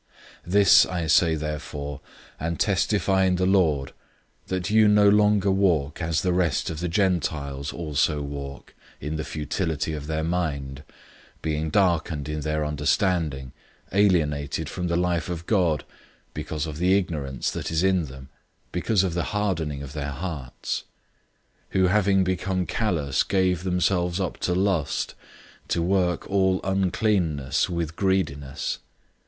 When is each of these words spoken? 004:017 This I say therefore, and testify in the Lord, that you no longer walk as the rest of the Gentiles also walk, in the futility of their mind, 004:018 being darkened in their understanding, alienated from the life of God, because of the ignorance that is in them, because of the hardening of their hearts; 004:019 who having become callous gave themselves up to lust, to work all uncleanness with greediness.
004:017 0.47 0.51
This 0.51 0.85
I 0.87 1.05
say 1.05 1.35
therefore, 1.35 2.01
and 2.39 2.59
testify 2.59 3.25
in 3.25 3.35
the 3.35 3.45
Lord, 3.45 3.93
that 4.47 4.71
you 4.71 4.87
no 4.87 5.07
longer 5.07 5.51
walk 5.51 6.01
as 6.01 6.23
the 6.23 6.33
rest 6.33 6.71
of 6.71 6.79
the 6.79 6.87
Gentiles 6.87 7.71
also 7.71 8.19
walk, 8.23 8.73
in 8.99 9.17
the 9.17 9.23
futility 9.23 9.93
of 9.93 10.07
their 10.07 10.23
mind, 10.23 10.81
004:018 11.43 11.43
being 11.43 11.69
darkened 11.69 12.27
in 12.27 12.39
their 12.41 12.65
understanding, 12.65 13.51
alienated 13.91 14.69
from 14.69 14.87
the 14.87 14.95
life 14.95 15.29
of 15.29 15.45
God, 15.45 15.83
because 16.33 16.65
of 16.65 16.77
the 16.79 16.97
ignorance 16.97 17.51
that 17.51 17.69
is 17.69 17.83
in 17.83 18.05
them, 18.05 18.29
because 18.71 19.03
of 19.03 19.13
the 19.13 19.25
hardening 19.37 19.83
of 19.83 19.93
their 19.93 20.09
hearts; 20.09 20.85
004:019 21.75 21.79
who 21.79 21.85
having 21.89 22.23
become 22.23 22.65
callous 22.65 23.21
gave 23.21 23.63
themselves 23.63 24.19
up 24.19 24.39
to 24.39 24.55
lust, 24.55 25.13
to 25.67 25.83
work 25.83 26.27
all 26.27 26.59
uncleanness 26.63 27.69
with 27.69 27.95
greediness. 27.95 28.79